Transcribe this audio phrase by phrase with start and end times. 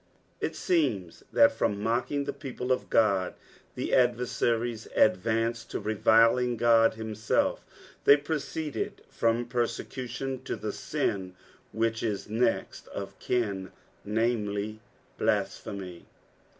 [0.39, 3.35] It seems that from mockin;; the people of God,
[3.75, 7.63] the adversaries advanced to reviling Ood him self,
[8.05, 11.35] they proceeded from persecution to the sin
[11.71, 13.71] which is next of kin,
[14.03, 14.79] namely
[15.19, 16.07] blasphemy.